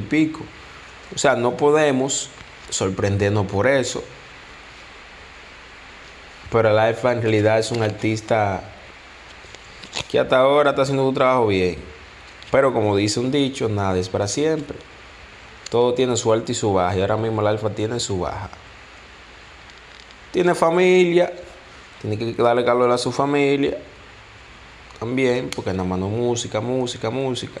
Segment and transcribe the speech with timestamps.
[0.00, 0.40] Y pico.
[1.14, 2.30] O sea, no podemos
[2.70, 4.02] sorprendernos por eso.
[6.50, 8.62] Pero Alfa en realidad es un artista
[10.10, 11.76] que hasta ahora está haciendo su trabajo bien.
[12.50, 14.78] Pero como dice un dicho, nada es para siempre.
[15.70, 16.96] Todo tiene su alta y su baja.
[16.96, 18.50] Y ahora mismo el Alfa tiene su baja.
[20.32, 21.32] Tiene familia.
[22.00, 23.76] Tiene que darle calor a su familia.
[25.00, 27.60] También, porque nada más no música, música, música.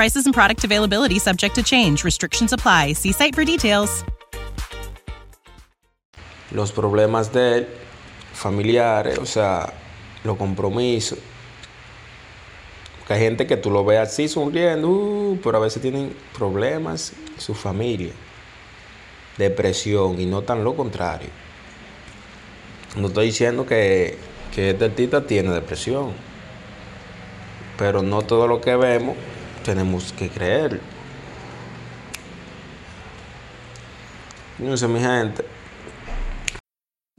[0.00, 2.04] Prices and product availability subject to change.
[2.04, 2.94] Restrictions apply.
[2.94, 4.02] See site for details.
[6.52, 7.68] los problemas de él,
[8.32, 9.74] familiares, o sea,
[10.24, 11.18] los compromisos.
[12.98, 17.12] Porque hay gente que tú lo ves así sonriendo, uh, pero a veces tienen problemas
[17.36, 18.14] su familia,
[19.36, 21.28] depresión y no tan lo contrario.
[22.96, 24.16] No estoy diciendo que,
[24.54, 26.12] que este artista tiene depresión,
[27.76, 29.14] pero no todo lo que vemos
[29.64, 30.80] tenemos que creer.
[34.58, 35.49] No sé, mi gente.